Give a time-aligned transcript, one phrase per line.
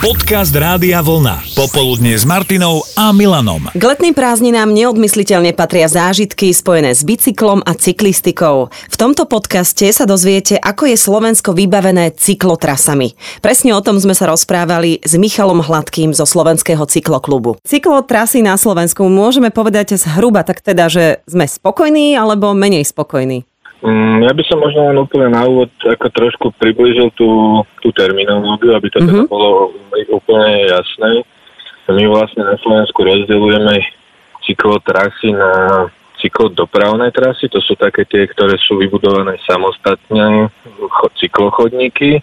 [0.00, 1.44] Podcast Rádia Vlna.
[1.52, 3.68] Popoludne s Martinou a Milanom.
[3.68, 8.72] K letným prázdninám neodmysliteľne patria zážitky spojené s bicyklom a cyklistikou.
[8.72, 13.12] V tomto podcaste sa dozviete, ako je Slovensko vybavené cyklotrasami.
[13.44, 17.60] Presne o tom sme sa rozprávali s Michalom Hladkým zo Slovenského cykloklubu.
[17.60, 23.49] Cyklotrasy na Slovensku môžeme povedať zhruba tak teda, že sme spokojní alebo menej spokojní?
[23.80, 28.76] Mm, ja by som možno len úplne na úvod ako trošku približil tú, tú terminológiu,
[28.76, 29.24] aby to mm-hmm.
[29.24, 29.72] teda bolo
[30.12, 31.24] úplne jasné.
[31.88, 33.82] My vlastne na Slovensku rozdeľujeme
[34.44, 35.50] cyklotrasy na
[36.20, 40.52] cyklodopravné trasy, to sú také tie, ktoré sú vybudované samostatne,
[41.16, 42.20] cyklochodníky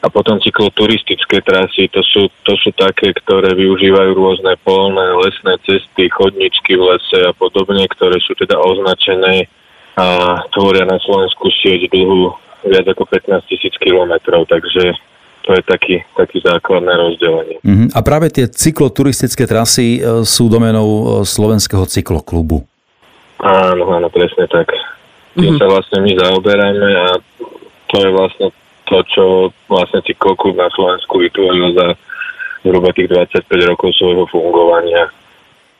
[0.00, 6.08] a potom cykloturistické trasy, to sú, to sú také, ktoré využívajú rôzne polné, lesné cesty,
[6.08, 9.50] chodničky v lese a podobne, ktoré sú teda označené
[9.98, 10.06] a
[10.54, 12.30] tvoria na Slovensku sieť dlhú
[12.70, 14.94] viac ako 15 tisíc kilometrov, takže
[15.42, 17.56] to je taký, taký základné rozdelenie.
[17.64, 17.88] Uh-huh.
[17.96, 22.62] A práve tie cykloturistické trasy e, sú domenou e, Slovenského cykloklubu.
[23.40, 24.68] Áno, áno, presne tak.
[25.34, 25.58] Tým uh-huh.
[25.58, 27.06] sa vlastne my zaoberáme a
[27.88, 28.48] to je vlastne
[28.84, 29.24] to, čo
[29.72, 31.96] vlastne cykloklub na Slovensku vytvoril za
[32.66, 35.08] zhruba tých 25 rokov svojho fungovania.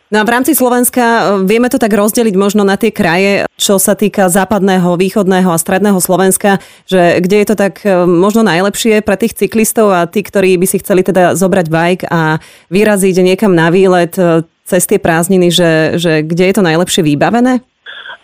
[0.08, 3.76] No a v rámci Slovenska e, vieme to tak rozdeliť možno na tie kraje, čo
[3.76, 9.04] sa týka západného, východného a stredného Slovenska, že kde je to tak e, možno najlepšie
[9.04, 12.40] pre tých cyklistov a tí, ktorí by si chceli teda zobrať bike a
[12.72, 17.60] vyraziť niekam na výlet e, cez tie prázdniny, že, že kde je to najlepšie vybavené?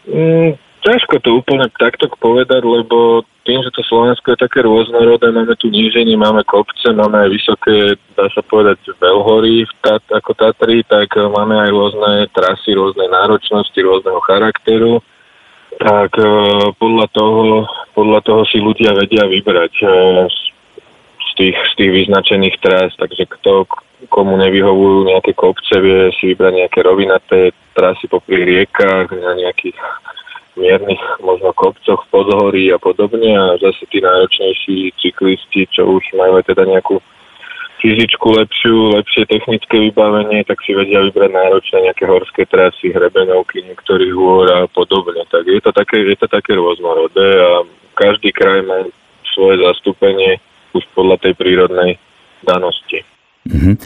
[0.08, 5.56] Mm, ťažko to úplne takto povedať, lebo tým, že to Slovensko je také rôznorodé, máme
[5.56, 9.64] tu níženie, máme kopce, máme aj vysoké, dá sa povedať, veľhory
[10.12, 15.00] ako Tatry, tak e, máme aj rôzne trasy, rôzne náročnosti, rôzneho charakteru.
[15.76, 16.24] Tak e,
[16.76, 19.86] podľa toho, podľa toho si ľudia vedia vybrať e,
[21.20, 23.68] z tých, z tých vyznačených tras, takže kto
[24.08, 27.38] komu nevyhovujú nejaké kopce, vie si vybrať nejaké rovinaté
[27.76, 29.76] trasy popri riekach, na nejakých
[30.56, 36.46] miernych možno kopcoch, podhorí a podobne a zase tí náročnejší cyklisti, čo už majú aj
[36.50, 37.02] teda nejakú
[37.84, 44.14] fyzičku lepšiu, lepšie technické vybavenie, tak si vedia vybrať náročné nejaké horské trasy, hrebenovky niektorých
[44.16, 45.20] hôr a podobne.
[45.28, 47.66] Tak je to také, je to také rôznorodé a
[47.98, 48.88] každý kraj má
[49.36, 50.40] svoje zastúpenie
[50.72, 52.00] už podľa tej prírodnej
[52.40, 53.04] danosti.
[53.44, 53.76] Uh-huh.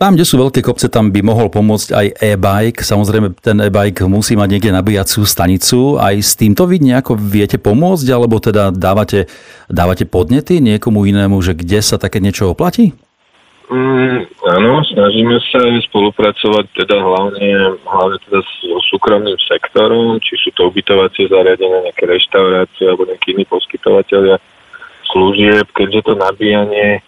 [0.00, 2.80] Tam, kde sú veľké kopce, tam by mohol pomôcť aj e-bike.
[2.80, 6.00] Samozrejme, ten e-bike musí mať niekde nabíjacú stanicu.
[6.00, 9.28] Aj s týmto vy nejako viete pomôcť, alebo teda dávate,
[9.68, 12.96] dávate podnety niekomu inému, že kde sa také niečo oplatí?
[13.72, 15.60] Mm, áno, snažíme sa
[15.92, 22.84] spolupracovať teda hlavne, hlavne teda so súkromným sektorom, či sú to ubytovacie zariadenia, nejaké reštaurácie
[22.88, 24.40] alebo nejakí iní poskytovateľia
[25.08, 27.00] služieb, keďže to nabíjanie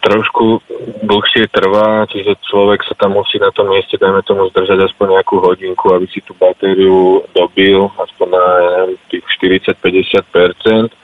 [0.00, 0.62] trošku
[1.04, 5.42] dlhšie trvá, čiže človek sa tam musí na tom mieste, dajme tomu, zdržať aspoň nejakú
[5.42, 8.46] hodinku, aby si tú batériu dobil, aspoň na
[9.10, 9.24] tých
[9.74, 10.94] 40-50%,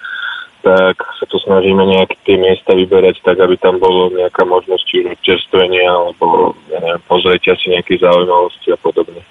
[0.60, 4.96] tak sa to snažíme nejaké tie miesta vyberať tak, aby tam bolo nejaká možnosť či
[5.08, 9.24] občerstvenia alebo ja neviem, pozrieť si nejaké zaujímavosti a podobne.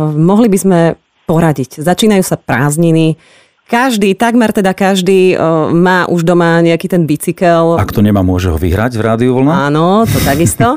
[0.00, 0.78] Mohli by sme
[1.28, 1.84] poradiť.
[1.84, 3.20] Začínajú sa prázdniny,
[3.70, 7.78] každý, takmer teda každý o, má už doma nejaký ten bicykel.
[7.78, 9.70] Ak to nemá, môže ho vyhrať v rádiu voľna?
[9.70, 10.74] Áno, to takisto.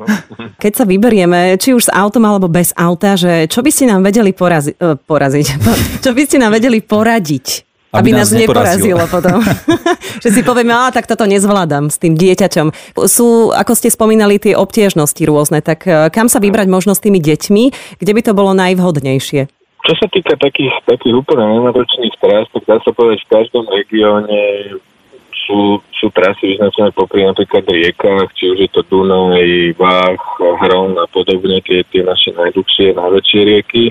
[0.62, 4.04] Keď sa vyberieme, či už s autom alebo bez auta, že čo by ste nám
[4.04, 5.46] vedeli porazi- poraziť?
[6.04, 7.64] Čo by ste nám vedeli poradiť?
[7.94, 9.38] Aby, aby nás, nás neporazilo potom.
[10.18, 12.98] že si povieme, a tak toto nezvládam s tým dieťaťom.
[13.06, 17.64] Sú, ako ste spomínali, tie obtiežnosti rôzne, tak kam sa vybrať možno s tými deťmi,
[18.02, 19.46] kde by to bolo najvhodnejšie?
[19.84, 24.40] Čo sa týka takých, takých úplne nenáročných trás, tak dá sa povedať, v každom regióne
[25.44, 31.04] sú, sú trasy vyznačené popri napríklad riekach, či už je to Dunaj, Vách, Hron a
[31.12, 33.84] podobne, tie, tie naše najdlhšie, najväčšie rieky.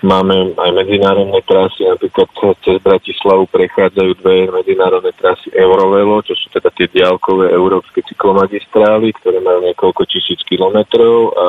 [0.00, 2.26] Máme aj medzinárodné trasy, napríklad
[2.64, 9.44] cez Bratislavu prechádzajú dve medzinárodné trasy Eurovelo, čo sú teda tie diálkové európske cyklomagistrály, ktoré
[9.44, 11.46] majú niekoľko tisíc kilometrov a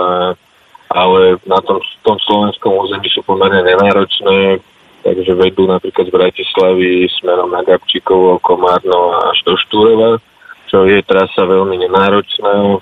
[0.91, 4.59] ale na tom, tom slovenskom území sú pomerne nenáročné,
[5.01, 10.19] takže vedú napríklad z Bratislavy smerom na Gabčíkovo, Komárno až do Štúrova,
[10.67, 12.79] čo je trasa veľmi nenáročná,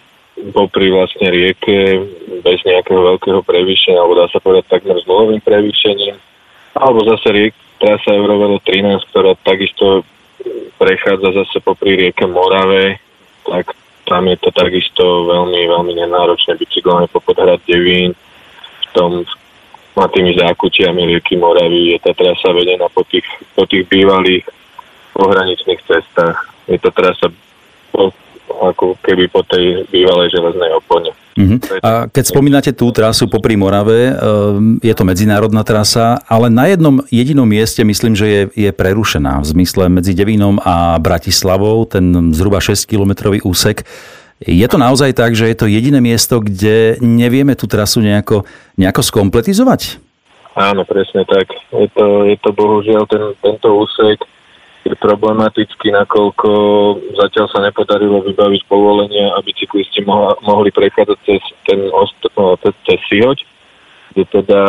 [0.51, 2.01] popri vlastne rieke,
[2.41, 6.15] bez nejakého veľkého prevýšenia, alebo dá sa povedať takmer s nulovým prevýšením,
[6.75, 10.03] alebo zase riek, trasa Eurovelo 13, ktorá takisto
[10.79, 12.99] prechádza zase popri rieke Morave,
[13.43, 13.75] tak
[14.09, 19.11] tam je to takisto veľmi, veľmi nenáročné bicyklové po podhrad Devín, v tom
[19.93, 24.47] na tými zákutiami rieky Moravy je tá trasa vedená po tých, po tých bývalých
[25.11, 26.39] pohraničných cestách.
[26.71, 27.27] Je to trasa
[27.91, 28.15] po,
[28.49, 31.13] ako keby po tej bývalej železnej opone.
[31.39, 31.57] Uh-huh.
[31.79, 36.99] A keď spomínate tú trasu popri Morave, ehm, je to medzinárodná trasa, ale na jednom
[37.07, 42.59] jedinom mieste myslím, že je, je prerušená v zmysle medzi Devínom a Bratislavou, ten zhruba
[42.59, 43.87] 6-kilometrový úsek.
[44.43, 48.47] Je to naozaj tak, že je to jediné miesto, kde nevieme tú trasu nejako,
[48.79, 49.99] nejako skompletizovať?
[50.59, 51.55] Áno, presne tak.
[51.71, 54.19] Je to, je to bohužiaľ ten, tento úsek
[54.87, 56.49] je problematický, nakoľko
[57.19, 62.73] zatiaľ sa nepodarilo vybaviť povolenia, aby cyklisti mohla, mohli prechádzať cez ten ost, no, cez,
[62.87, 63.43] cez Sihoď,
[64.15, 64.61] kde teda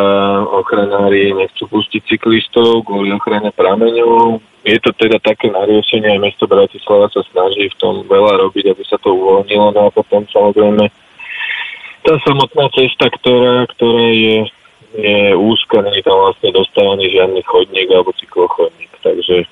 [0.51, 4.43] ochranári nechcú pustiť cyklistov kvôli ochrane prameňov.
[4.61, 8.83] Je to teda také nariešenie, aj mesto Bratislava sa snaží v tom veľa robiť, aby
[8.85, 10.85] sa to uvoľnilo, no a potom samozrejme
[12.01, 14.37] tá samotná cesta, ktorá, ktorá je,
[14.97, 19.45] je úzka, nie je tam vlastne dostávaný žiadny chodník alebo cyklochodník, takže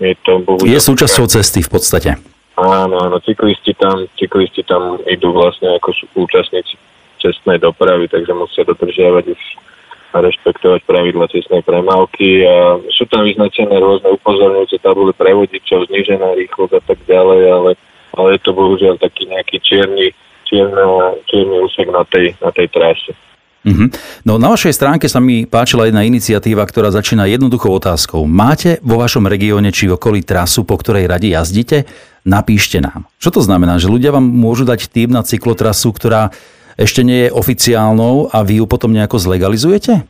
[0.00, 0.68] je to bohužiaľ...
[0.68, 2.10] Je súčasťou cesty v podstate.
[2.56, 6.80] Áno, áno, cyklisti tam, cyklisti tam idú vlastne ako účastníci
[7.20, 9.42] cestnej dopravy, takže musia dodržiavať už
[10.16, 16.32] a rešpektovať pravidla cestnej premávky a sú tam vyznačené rôzne upozorňujúce tabule pre vodičov, znižená
[16.40, 17.70] rýchlosť a tak ďalej, ale,
[18.16, 20.16] ale je to bohužiaľ taký nejaký čierny,
[20.48, 20.80] čierny,
[21.28, 23.12] čierny úsek na tej, na tej trase.
[23.66, 23.88] Mm-hmm.
[24.22, 28.22] No na vašej stránke sa mi páčila jedna iniciatíva, ktorá začína jednoduchou otázkou.
[28.22, 31.82] Máte vo vašom regióne či okolí trasu, po ktorej radi jazdíte?
[32.22, 33.10] Napíšte nám.
[33.18, 33.82] Čo to znamená?
[33.82, 36.30] Že ľudia vám môžu dať tým na cyklotrasu, ktorá
[36.78, 40.06] ešte nie je oficiálnou a vy ju potom nejako zlegalizujete?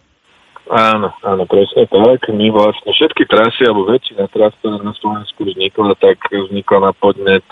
[0.66, 2.26] Áno, áno, presne tak.
[2.26, 7.46] My vlastne všetky trasy, alebo väčšina tras, ktorá na Slovensku vznikla, tak vznikla na podnet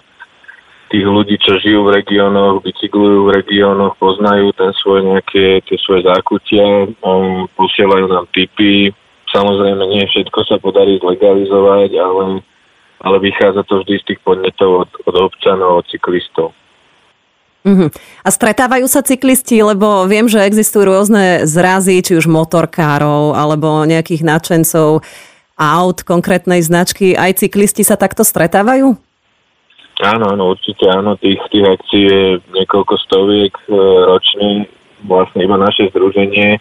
[0.93, 6.05] tých ľudí, čo žijú v regiónoch, bicyklujú v regiónoch, poznajú ten svoj nejaké, tie svoje
[6.05, 8.93] zákutia, um, posielajú nám tipy.
[9.33, 12.45] Samozrejme, nie všetko sa podarí zlegalizovať, ale,
[13.03, 16.55] ale vychádza to vždy z tých podnetov od, od občanov, od cyklistov.
[17.65, 17.89] Uh-huh.
[18.21, 24.21] A stretávajú sa cyklisti, lebo viem, že existujú rôzne zrazy, či už motorkárov, alebo nejakých
[24.21, 25.01] nadšencov
[25.57, 27.17] aut konkrétnej značky.
[27.17, 29.01] Aj cyklisti sa takto stretávajú?
[30.03, 31.15] Áno, áno, určite áno.
[31.15, 33.79] Tých, tých akcií je niekoľko stoviek e,
[34.11, 34.67] ročne.
[35.05, 36.59] Vlastne iba naše združenie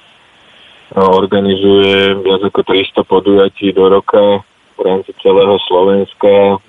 [0.93, 4.45] organizuje viac ako 300 podujatí do roka
[4.77, 6.61] v rámci celého Slovenska.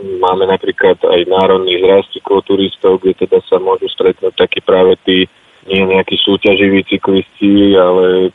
[0.00, 5.28] Máme napríklad aj národný zrast cykloturistov, kde teda sa môžu stretnúť takí práve tí
[5.68, 8.32] nie nejakí súťaživí cyklisti, ale,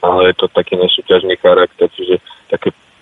[0.00, 2.18] ale je to taký nesúťažný charakter, čiže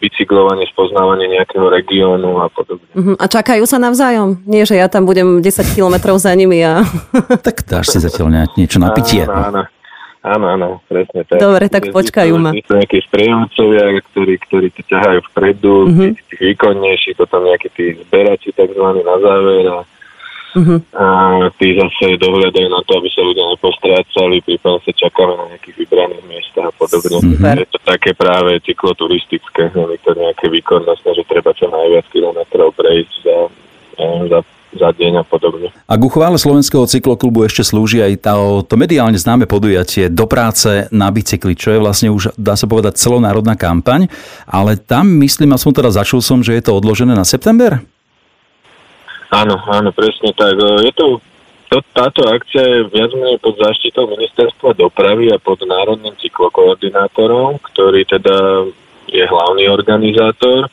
[0.03, 2.91] bicyklovanie, spoznávanie nejakého regiónu a podobne.
[2.99, 3.15] Uh-huh.
[3.23, 4.43] A čakajú sa navzájom?
[4.43, 6.83] Nie, že ja tam budem 10 kilometrov za nimi a...
[7.47, 9.23] tak dáš si zatiaľ niečo na pitie.
[9.23, 9.63] Áno, áno.
[10.23, 11.43] Áno, áno, presne tak.
[11.43, 12.55] Dobre, tak počkajú ma.
[12.55, 16.15] Sú nejakí sprievodcovia, ktorí, ktorí to ťahajú vpredu, uh-huh.
[16.15, 19.77] tí, tí výkonnejší, potom nejakí tí zberači takzvaní na záver a
[20.53, 20.79] Uh-huh.
[20.93, 21.07] A
[21.57, 26.25] tí zase dohľadajú na to, aby sa ľudia nepostrácali, prípadne sa čakáme na nejakých vybraných
[26.29, 27.19] miestach a podobne.
[27.25, 27.57] Super.
[27.57, 33.15] Je to také práve cykloturistické, je to nejaké výkonnostné, že treba čo najviac kilometrov prejsť
[33.25, 33.39] za,
[34.29, 34.39] za
[34.73, 35.69] za deň a podobne.
[35.85, 38.35] A ku chvále Slovenského cykloklubu ešte slúži aj tá,
[38.65, 42.97] to mediálne známe podujatie do práce na bicykli, čo je vlastne už, dá sa povedať,
[42.97, 44.09] celonárodná kampaň,
[44.49, 47.85] ale tam myslím, aspoň teda začul som, že je to odložené na september?
[49.33, 50.61] Áno, áno, presne tak.
[50.61, 51.17] Je to,
[51.73, 58.05] to táto akcia je viac menej pod záštitou ministerstva dopravy a pod národným cyklokoordinátorom, ktorý
[58.05, 58.69] teda
[59.09, 60.69] je hlavný organizátor.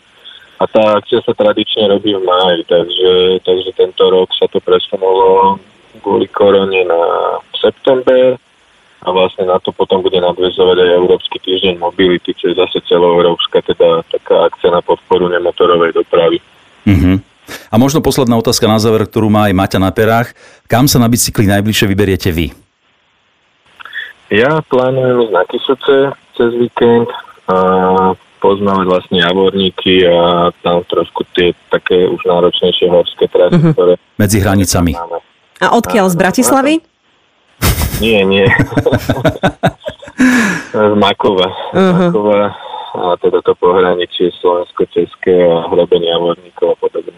[0.60, 3.14] A tá akcia sa tradične robí v máji, takže,
[3.48, 5.56] takže tento rok sa to presunulo
[6.04, 7.02] kvôli korone na
[7.56, 8.36] september
[9.00, 13.64] a vlastne na to potom bude nadvezovať aj Európsky týždeň mobility, čo je zase celoeurópska
[13.64, 16.44] teda taká akcia na podporu nemotorovej dopravy.
[16.84, 17.29] Mm-hmm.
[17.70, 20.34] A možno posledná otázka na záver, ktorú má aj Maťa na perách.
[20.66, 22.50] Kam sa na bicykli najbližšie vyberiete vy?
[24.34, 25.96] Ja plánujem ísť na Kisuce
[26.38, 27.10] cez víkend
[27.50, 27.58] a
[28.42, 33.74] poznávať vlastne javorníky a tam trošku tie také už náročnejšie horské trasy, uh-huh.
[33.74, 33.94] ktoré...
[34.18, 34.94] Medzi hranicami.
[35.60, 36.08] A odkiaľ?
[36.10, 36.74] Z Bratislavy?
[38.00, 38.48] Nie, nie.
[40.72, 41.50] z Makova.
[41.76, 42.10] Uh-huh.
[42.10, 42.56] Makova
[42.94, 47.09] a teda to pohraničie slovensko-české a hrebenie javorníkov a podobne.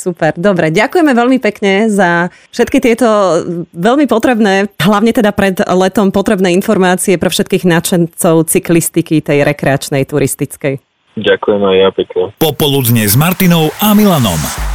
[0.00, 0.72] Super, dobre.
[0.72, 3.04] Ďakujeme veľmi pekne za všetky tieto
[3.76, 10.80] veľmi potrebné, hlavne teda pred letom potrebné informácie pre všetkých nadšencov cyklistiky, tej rekreačnej, turistickej.
[11.20, 12.22] Ďakujem aj ja pekne.
[12.40, 14.69] Popoludne s Martinou a Milanom.